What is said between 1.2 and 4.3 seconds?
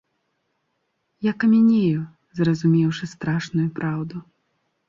Я камянею, зразумеўшы страшную праўду.